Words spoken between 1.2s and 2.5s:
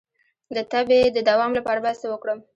دوام لپاره باید څه وکړم؟